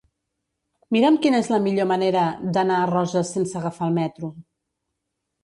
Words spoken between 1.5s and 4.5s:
la millor manera d'anar a Roses sense agafar el metro.